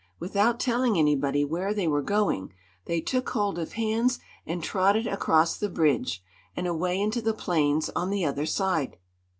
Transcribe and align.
Without 0.19 0.59
telling 0.59 0.97
anybody 0.97 1.45
where 1.45 1.75
they 1.75 1.87
were 1.87 2.01
going, 2.01 2.51
they 2.85 2.99
took 3.01 3.29
hold 3.29 3.59
of 3.59 3.73
hands 3.73 4.17
and 4.47 4.63
trotted 4.63 5.05
across 5.05 5.55
the 5.57 5.69
bridge 5.69 6.23
and 6.57 6.65
away 6.65 6.99
into 6.99 7.21
the 7.21 7.35
plains 7.35 7.91
on 7.95 8.09
the 8.09 8.25
other 8.25 8.47
side. 8.47 8.97